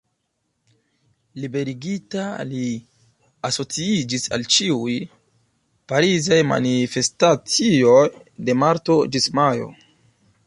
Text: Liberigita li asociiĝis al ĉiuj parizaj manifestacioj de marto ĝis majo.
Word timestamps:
Liberigita 1.41 2.23
li 2.53 2.61
asociiĝis 3.49 4.25
al 4.37 4.47
ĉiuj 4.55 4.95
parizaj 5.93 6.41
manifestacioj 6.53 8.01
de 8.49 8.57
marto 8.65 8.97
ĝis 9.17 9.29
majo. 9.41 9.69